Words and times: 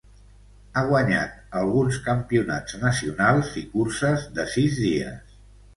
Ha 0.75 0.81
guanyat 0.91 1.35
alguns 1.61 1.99
campionats 2.07 2.81
nacionals 2.87 3.55
i 3.63 3.65
curses 3.77 4.29
de 4.41 4.51
sis 4.57 4.85
dies. 4.87 5.41